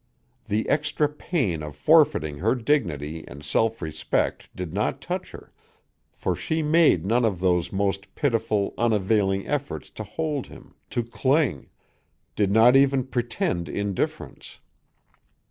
[0.47, 5.53] The extra pain of forfeiting her dignity and self respect did not touch her,
[6.11, 11.69] for she made none of those most pitiful, unavailing efforts to hold him, to cling;
[12.35, 14.57] did not even pretend indifference.